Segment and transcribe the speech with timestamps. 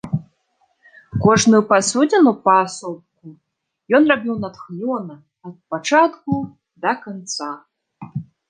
[1.25, 3.25] Кожную пасудзіну паасобку
[3.99, 5.13] ён рабіў натхнёна
[5.51, 6.43] ад пачатку
[6.87, 7.51] да канца.